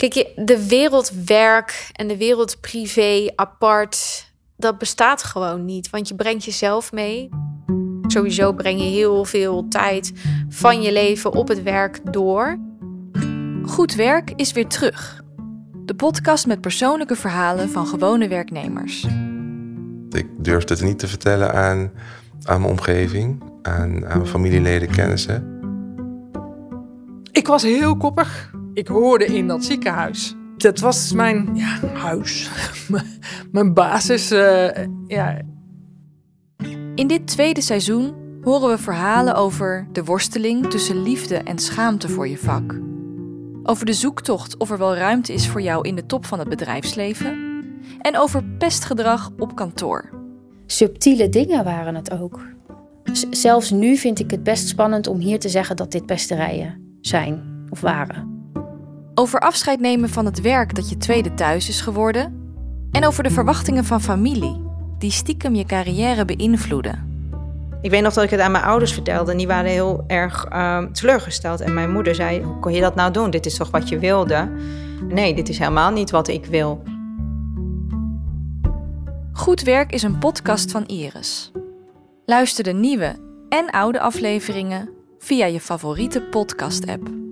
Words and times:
Kijk, 0.00 0.12
je- 0.12 0.32
de 0.36 0.66
wereld 0.68 1.12
werk 1.26 1.90
en 1.92 2.08
de 2.08 2.16
wereld 2.16 2.60
privé 2.60 3.32
apart, 3.34 4.26
dat 4.56 4.78
bestaat 4.78 5.22
gewoon 5.22 5.64
niet. 5.64 5.90
Want 5.90 6.08
je 6.08 6.14
brengt 6.14 6.44
jezelf 6.44 6.92
mee. 6.92 7.28
Sowieso 8.06 8.52
breng 8.52 8.80
je 8.80 8.86
heel 8.88 9.24
veel 9.24 9.68
tijd 9.68 10.12
van 10.48 10.82
je 10.82 10.92
leven 10.92 11.32
op 11.32 11.48
het 11.48 11.62
werk 11.62 12.12
door. 12.12 12.58
Goed 13.62 13.94
werk 13.94 14.32
is 14.36 14.52
weer 14.52 14.66
terug. 14.66 15.22
De 15.84 15.94
podcast 15.94 16.46
met 16.46 16.60
persoonlijke 16.60 17.16
verhalen 17.16 17.70
van 17.70 17.86
gewone 17.86 18.28
werknemers. 18.28 19.06
Ik 20.10 20.26
durfde 20.38 20.74
het 20.74 20.82
niet 20.82 20.98
te 20.98 21.08
vertellen 21.08 21.54
aan, 21.54 21.92
aan 22.42 22.60
mijn 22.60 22.72
omgeving, 22.72 23.42
aan, 23.62 24.06
aan 24.06 24.18
mijn 24.18 24.26
familieleden, 24.26 24.90
kennissen. 24.90 25.58
Ik 27.32 27.46
was 27.46 27.62
heel 27.62 27.96
koppig. 27.96 28.50
Ik 28.74 28.88
hoorde 28.88 29.24
in 29.24 29.46
dat 29.46 29.64
ziekenhuis. 29.64 30.34
Dat 30.56 30.78
was 30.78 31.12
mijn 31.12 31.50
ja, 31.54 31.86
huis. 31.94 32.50
mijn 33.52 33.74
basis. 33.74 34.30
eh, 34.30 34.86
ja. 35.06 35.38
In 36.94 37.06
dit 37.06 37.26
tweede 37.26 37.60
seizoen 37.60 38.14
horen 38.42 38.68
we 38.68 38.78
verhalen 38.78 39.34
over 39.34 39.86
de 39.92 40.04
worsteling 40.04 40.66
tussen 40.66 41.02
liefde 41.02 41.36
en 41.36 41.58
schaamte 41.58 42.08
voor 42.08 42.28
je 42.28 42.38
vak. 42.38 42.80
Over 43.62 43.86
de 43.86 43.92
zoektocht 43.92 44.56
of 44.56 44.70
er 44.70 44.78
wel 44.78 44.94
ruimte 44.96 45.32
is 45.32 45.48
voor 45.48 45.60
jou 45.62 45.88
in 45.88 45.94
de 45.94 46.06
top 46.06 46.26
van 46.26 46.38
het 46.38 46.48
bedrijfsleven. 46.48 47.48
En 48.00 48.18
over 48.18 48.44
pestgedrag 48.44 49.30
op 49.38 49.56
kantoor. 49.56 50.10
subtiele 50.66 51.28
dingen 51.28 51.64
waren 51.64 51.94
het 51.94 52.10
ook. 52.10 52.40
Z- 53.12 53.24
zelfs 53.30 53.70
nu 53.70 53.96
vind 53.96 54.18
ik 54.18 54.30
het 54.30 54.42
best 54.42 54.68
spannend 54.68 55.06
om 55.06 55.18
hier 55.18 55.38
te 55.38 55.48
zeggen 55.48 55.76
dat 55.76 55.92
dit 55.92 56.06
pesterijen 56.06 56.96
zijn 57.00 57.64
of 57.70 57.80
waren. 57.80 58.39
Over 59.20 59.40
afscheid 59.40 59.80
nemen 59.80 60.08
van 60.08 60.24
het 60.24 60.40
werk 60.40 60.74
dat 60.74 60.88
je 60.88 60.96
tweede 60.96 61.34
thuis 61.34 61.68
is 61.68 61.80
geworden. 61.80 62.52
En 62.90 63.06
over 63.06 63.22
de 63.22 63.30
verwachtingen 63.30 63.84
van 63.84 64.00
familie, 64.00 64.60
die 64.98 65.10
stiekem 65.10 65.54
je 65.54 65.64
carrière 65.64 66.24
beïnvloeden. 66.24 67.28
Ik 67.80 67.90
weet 67.90 68.02
nog 68.02 68.12
dat 68.12 68.24
ik 68.24 68.30
het 68.30 68.40
aan 68.40 68.52
mijn 68.52 68.64
ouders 68.64 68.92
vertelde 68.92 69.30
en 69.30 69.36
die 69.36 69.46
waren 69.46 69.70
heel 69.70 70.04
erg 70.06 70.44
ehm, 70.44 70.92
teleurgesteld. 70.92 71.60
En 71.60 71.74
mijn 71.74 71.92
moeder 71.92 72.14
zei, 72.14 72.42
hoe 72.42 72.58
kon 72.58 72.72
je 72.72 72.80
dat 72.80 72.94
nou 72.94 73.12
doen? 73.12 73.30
Dit 73.30 73.46
is 73.46 73.56
toch 73.56 73.70
wat 73.70 73.88
je 73.88 73.98
wilde? 73.98 74.50
Nee, 75.08 75.34
dit 75.34 75.48
is 75.48 75.58
helemaal 75.58 75.90
niet 75.90 76.10
wat 76.10 76.28
ik 76.28 76.46
wil. 76.46 76.82
Goed 79.32 79.62
Werk 79.62 79.92
is 79.92 80.02
een 80.02 80.18
podcast 80.18 80.70
van 80.70 80.86
Iris. 80.86 81.52
Luister 82.24 82.64
de 82.64 82.72
nieuwe 82.72 83.16
en 83.48 83.70
oude 83.70 84.00
afleveringen 84.00 84.90
via 85.18 85.46
je 85.46 85.60
favoriete 85.60 86.22
podcast-app. 86.22 87.29